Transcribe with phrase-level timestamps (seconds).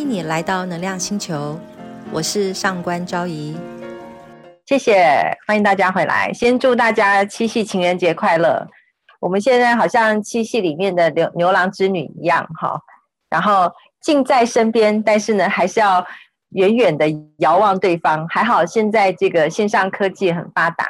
[0.00, 1.60] 欢迎你来到能量星球，
[2.10, 3.54] 我是上官昭仪。
[4.64, 6.32] 谢谢，欢迎大家回来。
[6.32, 8.66] 先祝大家七夕情人节快乐。
[9.20, 12.80] 我们现在好像七夕里面的牛牛郎织女一样，哈，
[13.28, 16.02] 然后近在身边，但是呢，还是要
[16.52, 17.04] 远远的
[17.36, 18.26] 遥望对方。
[18.30, 20.86] 还好现在这个线上科技很发达，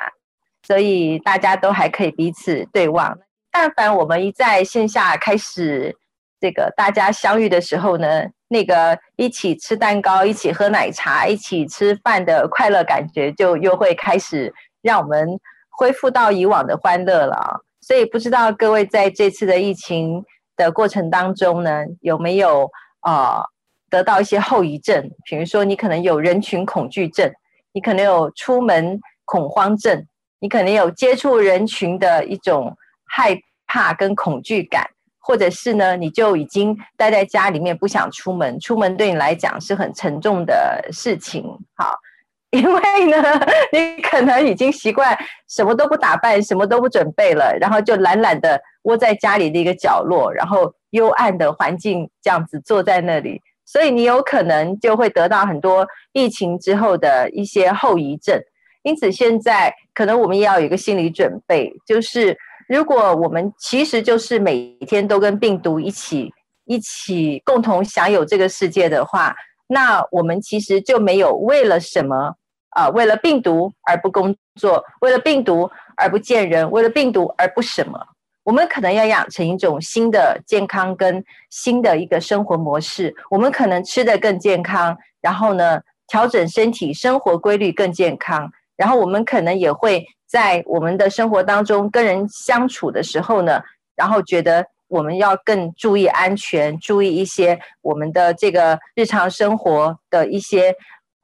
[0.65, 3.19] 所以大家都还可以彼此对望。
[3.51, 5.97] 但凡我们一在线下开始
[6.39, 17.65] 这个大家相遇的时候呢，那个一起吃蛋糕、一起喝奶茶、一起吃饭的快乐感觉，就又会开始让我们恢复到以往的欢乐了。
[17.81, 20.25] 所以不知道各位在这次的疫情
[20.57, 22.69] 的过程当中呢，有没有
[23.03, 23.45] 啊
[23.89, 25.09] 得到一些后遗症？
[25.25, 27.33] 比如说你可能有人群恐惧症，
[27.73, 30.05] 你可能有出门恐慌症，
[30.41, 32.77] 你可能有接触人群的一种
[33.07, 34.91] 害怕跟恐惧感，
[35.21, 41.45] 或者是呢你就已经待在家里面不想出门，出门对你来讲是很沉重的事情。
[41.77, 41.95] 好。
[42.51, 43.23] 因为呢，
[43.71, 58.43] 你可能已经习惯什么都不打扮，什么都不准备了，然后就懒懒的窝在家里的一个角落，然后幽暗的环境这样子坐在那里，所以你有可能就会得到很多疫情之后的一些后遗症。
[58.83, 62.37] 因此，现在可能我们也要有一个心理准备，就是
[62.71, 66.33] 如果我们其实就是每天都跟病毒一起
[66.67, 69.35] 一起共同享有这个世界的话，
[69.67, 72.37] 那我们其实就没有为了什么。
[72.71, 77.99] 啊，为了病毒而不工作，为了病毒而不见人，为了病毒而不什么？
[78.45, 83.13] 我们可能要养成一种新的健康跟新的一个生活模式。
[83.29, 88.49] 我们可能吃的更健康，然后呢，调整身体生活规律更健康。
[88.77, 93.61] 然后我们可能也会在我们的生活当中跟人相处的时候呢，
[93.97, 100.75] 然后觉得我们要更注意安全，注意一些我们的这个日常生活的一些。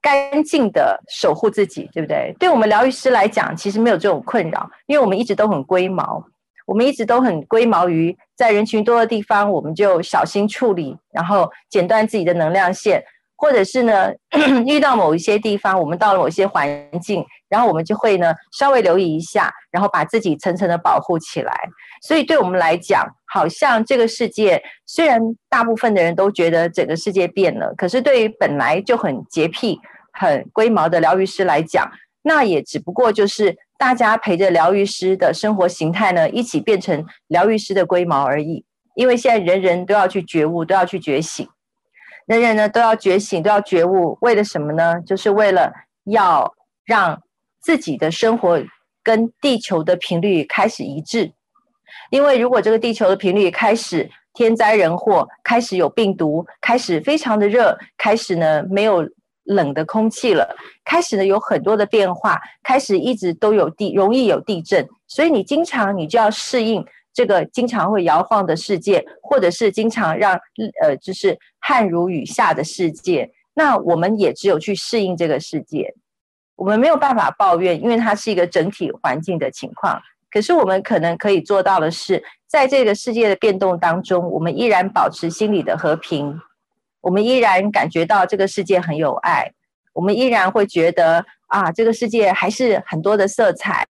[0.02, 2.32] 干净的守护自己，对不对？
[2.38, 6.24] 对我们疗愈师来讲，其实没有这种困扰，因为我们一直都很龟毛，
[6.64, 13.02] 我们一直都很龟毛于在人群多的地方，我们就小心处理，然后剪断自己的能量线，
[13.36, 14.12] 或者是呢，
[14.66, 16.68] 遇到某一些地方，我们到了某些环
[17.00, 21.54] 境，然后我们就会呢稍微留意一下，然后把自己层层的保护起来。
[22.02, 29.78] 所以对我们来讲，好像这个世界虽然大部分的人都觉得整个世界变了，可是对于本来就很洁癖。
[30.18, 31.86] 很龟毛的疗愈师来讲，
[32.22, 38.64] 那也只不过就是大家陪着疗愈师的生活形态呢，一起变成疗愈师的龟毛而已。
[38.94, 41.46] 因为现在人人都要去觉悟，都要去觉醒，
[42.26, 45.00] 人人呢都要觉醒，都要觉悟，为了什么呢？
[45.06, 45.72] 就是为了
[46.04, 46.52] 要
[46.84, 47.22] 让
[47.60, 48.60] 自己的生活
[49.02, 51.32] 跟地球的频率开始一致。
[52.10, 59.08] 因为如果这个地球的频率开始天灾人祸，开始有病毒，开始非常的热，开始呢没有。
[59.48, 66.84] 冷的空气了，开始呢有很多的变化，开始一直都有地，容易有地震，所以你经常你就要适应
[67.16, 70.38] 这个经常会摇晃的世界，或者是经常让
[70.82, 73.32] 呃就是汗如雨下的世界。
[73.54, 75.94] 那我们也只有去适应这个世界，
[76.56, 79.98] 我们没有办法抱怨，因为它是一个整体环境的情况。
[80.30, 86.38] 可是我们可能可以做到的是，在这个世界的变动当中，我们依然保持心理的和平。
[87.00, 89.50] 我们依然感觉到这个世界很有爱，
[89.94, 93.86] 我们依然会觉得啊，这个世界还是很多的色彩，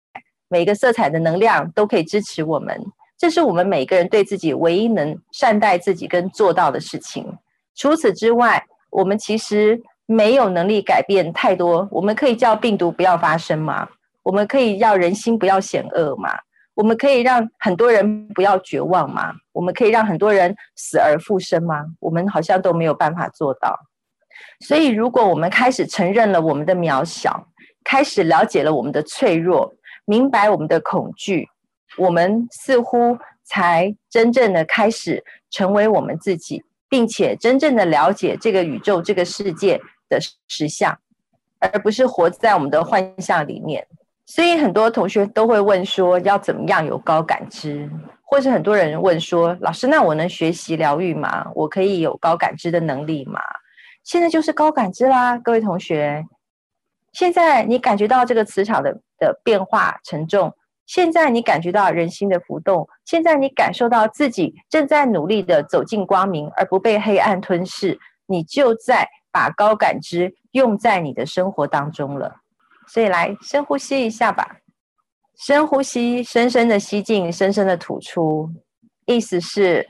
[0.47, 2.79] 每个色彩的能量都可以支持我们。
[3.17, 7.37] 这是我们每个人对自己唯一能善待自己跟做到的事情。
[7.75, 11.87] 除此之外，我们其实没有能力改变太多。
[11.91, 13.87] 我们可以叫病毒不要发生吗？
[14.23, 16.29] 我们可以要人心不要险恶吗？
[16.73, 19.31] 我们可以让很多人不要绝望吗？
[19.53, 21.85] 我们可以让很多人死而复生吗？
[22.01, 23.77] 我们好像都没有办法做到。
[24.59, 27.47] 所以，如果我们开始承认了我们的渺小，
[27.83, 29.73] 开始了解了我们的脆弱，
[30.05, 31.47] 明白我们的恐惧，
[31.97, 39.79] 我们似乎才真正的开始成为我们自己，并且真正的了解这个宇宙、这个世界
[40.09, 40.97] 的实相，
[41.59, 43.85] 而不是活在我们的幻象里面。
[44.25, 47.89] 所以很多同学都会问说，要怎么样有高感知？
[48.23, 51.45] 或是很多人问说，老师，那我能学习疗愈吗？
[51.53, 53.39] 我可以有高感知的能力吗？
[54.03, 56.25] 现在就是高感知啦，各位同学。
[57.13, 60.51] 现在你感觉到这个磁场的的变化沉重，
[60.85, 72.35] 现在你感觉到人心的浮动，现在你感受到自己正在努力的走进光明，而不被黑暗吞噬，你就在把高感知用在你的生活当中了。
[72.87, 74.57] 所以来深呼吸一下吧，
[75.35, 78.49] 深呼吸，深深的吸进，深深的吐出。
[79.07, 79.89] 意思是，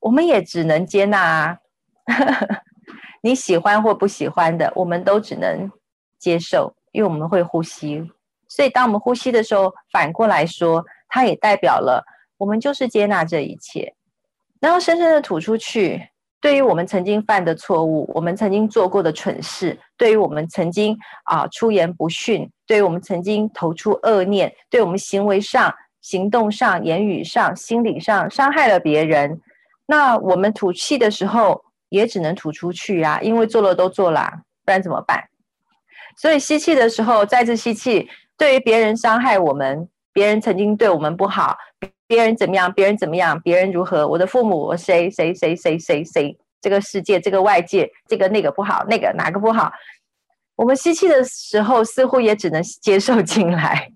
[0.00, 1.58] 我们也只能接纳啊，
[3.22, 5.70] 你喜欢或不喜欢的，我们都只能
[6.18, 8.10] 接受，因为我们会呼吸。
[8.54, 12.04] 所以，当我们呼吸的时候，反过来说，它也代表了
[12.36, 13.94] 我们就是接纳这一切，
[14.60, 16.08] 然后深深的吐出去。
[16.40, 29.40] 对于我们曾经犯的错误，我们曾经做过的蠢事，对于我们曾经啊出言不逊，对于我们曾经投出恶念，对我们行为上、行动上、言语上、心理上伤害了别人，
[29.86, 34.30] 那我们吐气的时候也只能吐出去啊，因为做了都做了，
[34.64, 35.24] 不然怎么办？
[36.16, 41.56] 所以吸气的时候再次吸气，对于别人伤害我们，别人曾经对我们不好。
[42.06, 42.72] 别人怎么样？
[42.72, 43.40] 别人怎么样？
[43.40, 44.06] 别人如何？
[44.06, 46.38] 我的父母，谁谁谁谁谁谁？
[46.60, 49.72] 这个世界，这个外界，这个那个不好，那个哪个不好？
[50.56, 53.90] 我们吸气的时候，似乎也只能接受进来，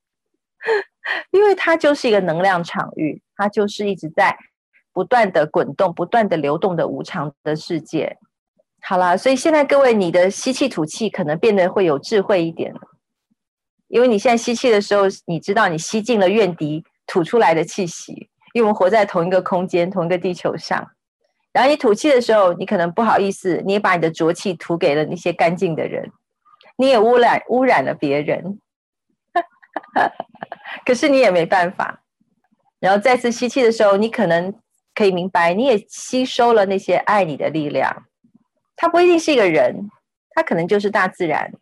[1.30, 4.36] 因为它就是一个能量场域，它就是一直在
[4.92, 8.16] 不断的滚动、不断的流动的无常的世界。
[8.82, 12.74] 好啦，所以现在各位，你的吸气吐气可能变得会有智慧一点。
[13.90, 20.88] 因为你现在吸气的时候，你知道你吸进了怨敌吐出来的气息，因为我们活在同一个空间、同一个地球上。
[21.52, 26.08] 然后你吐气的时候，你可能不好意思，你也把你的浊气吐给了那些干净的人，
[26.78, 28.60] 你也污染污染了别人。
[30.86, 32.00] 可是你也没办法。
[32.78, 34.54] 然后再次吸气的时候，你可能
[34.94, 38.04] 可以明白，你也吸收了那些爱你的力量。
[38.76, 39.90] 它不一定是一个人，
[40.30, 41.52] 它可能就是大自然，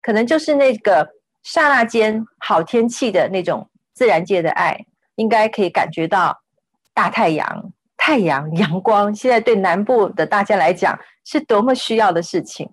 [0.00, 1.14] 可能就是那个。
[1.42, 4.86] 刹那间，好天气的那种自然界的爱，
[5.16, 6.42] 应该可以感觉到
[6.94, 9.14] 大太阳、太阳、阳光。
[9.14, 12.70] 现在对南部的大家来讲，是多么需要的事情。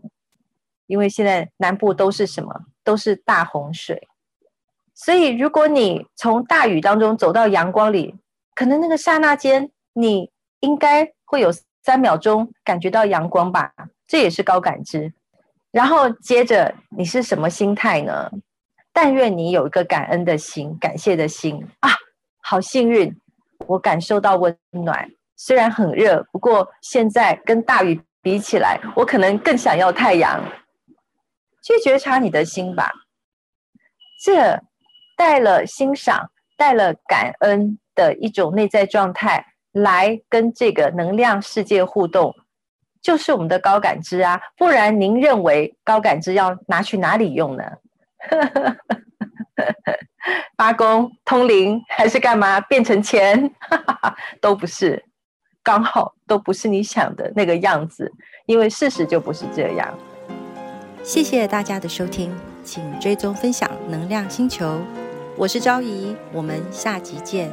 [0.88, 2.52] 因为现在南部都是什么？
[2.84, 4.08] 都是大洪水。
[4.96, 8.16] 所以，如果你从大雨当中走到阳光里，
[8.56, 11.52] 可能那个刹那间，你应该会有
[11.84, 13.72] 三秒钟感觉到阳光吧？
[14.08, 15.14] 这也是高感知。
[15.72, 18.30] 然后接着，你是什么心态呢？
[18.92, 21.92] 但愿你有一个感恩的心、感谢的心啊！
[22.42, 23.16] 好幸运，
[23.68, 25.10] 我感受到温暖。
[25.36, 30.44] 虽然很热，不过现在跟大雨比起来，我可能更想要太阳。
[31.62, 32.92] 去觉察你的心吧，
[34.24, 34.60] 这
[35.16, 42.34] 带了欣赏、带了感恩的一种内在状态，来跟这个能量世界互动，
[43.02, 44.42] 就是我们的高感知啊！
[44.58, 47.64] 不然，您认为高感知要拿去哪里用呢？
[50.58, 52.60] 发功、通灵还是干嘛？
[52.62, 53.52] 变成钱
[54.42, 55.04] 都不是，
[55.64, 58.12] 刚好都不是你想的那个样子，
[58.46, 59.98] 因为事实就不是这样。
[61.02, 64.80] 谢谢大家的收听，请追踪分享能量星球，
[65.38, 67.50] 我是昭仪，我们下集见。